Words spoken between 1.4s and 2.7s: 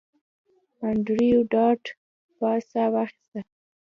ډاټ باس